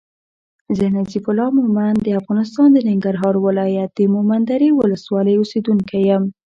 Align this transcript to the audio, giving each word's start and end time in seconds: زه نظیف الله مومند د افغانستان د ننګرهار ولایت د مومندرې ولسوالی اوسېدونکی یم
زه 0.77 0.85
نظیف 0.97 1.25
الله 1.31 1.49
مومند 1.59 1.97
د 2.01 2.07
افغانستان 2.21 2.67
د 2.71 2.77
ننګرهار 2.87 3.35
ولایت 3.47 3.89
د 3.95 4.01
مومندرې 4.13 4.69
ولسوالی 4.73 5.33
اوسېدونکی 5.37 5.99
یم 6.09 6.23